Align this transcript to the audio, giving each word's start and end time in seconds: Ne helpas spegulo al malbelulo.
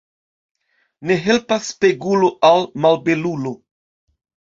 Ne 1.09 1.17
helpas 1.25 1.67
spegulo 1.73 2.31
al 2.49 2.65
malbelulo. 2.87 3.53